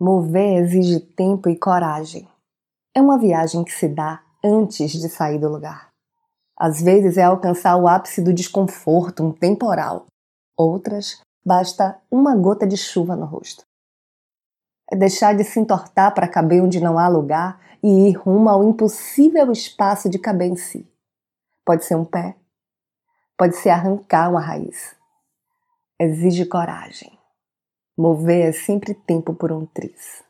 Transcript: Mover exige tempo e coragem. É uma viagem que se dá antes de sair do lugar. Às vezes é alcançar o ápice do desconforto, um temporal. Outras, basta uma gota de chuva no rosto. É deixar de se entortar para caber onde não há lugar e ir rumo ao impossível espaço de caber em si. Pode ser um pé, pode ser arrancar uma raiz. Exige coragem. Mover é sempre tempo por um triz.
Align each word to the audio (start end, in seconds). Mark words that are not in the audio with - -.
Mover 0.00 0.62
exige 0.62 1.00
tempo 1.00 1.48
e 1.48 1.58
coragem. 1.58 2.28
É 2.94 3.02
uma 3.02 3.18
viagem 3.18 3.64
que 3.64 3.72
se 3.72 3.88
dá 3.88 4.22
antes 4.44 4.92
de 4.92 5.08
sair 5.08 5.40
do 5.40 5.48
lugar. 5.48 5.88
Às 6.56 6.80
vezes 6.80 7.16
é 7.16 7.24
alcançar 7.24 7.74
o 7.76 7.88
ápice 7.88 8.22
do 8.22 8.32
desconforto, 8.32 9.24
um 9.24 9.32
temporal. 9.32 10.06
Outras, 10.56 11.20
basta 11.44 12.00
uma 12.08 12.36
gota 12.36 12.64
de 12.64 12.76
chuva 12.76 13.16
no 13.16 13.26
rosto. 13.26 13.64
É 14.88 14.94
deixar 14.94 15.36
de 15.36 15.42
se 15.42 15.58
entortar 15.58 16.14
para 16.14 16.28
caber 16.28 16.62
onde 16.62 16.80
não 16.80 16.96
há 16.96 17.08
lugar 17.08 17.60
e 17.82 18.08
ir 18.08 18.12
rumo 18.12 18.48
ao 18.48 18.62
impossível 18.62 19.50
espaço 19.50 20.08
de 20.08 20.20
caber 20.20 20.48
em 20.48 20.56
si. 20.56 20.88
Pode 21.64 21.84
ser 21.84 21.96
um 21.96 22.04
pé, 22.04 22.36
pode 23.36 23.56
ser 23.56 23.70
arrancar 23.70 24.30
uma 24.30 24.40
raiz. 24.40 24.94
Exige 25.98 26.46
coragem. 26.46 27.17
Mover 27.98 28.50
é 28.50 28.52
sempre 28.52 28.94
tempo 28.94 29.34
por 29.34 29.50
um 29.50 29.66
triz. 29.66 30.27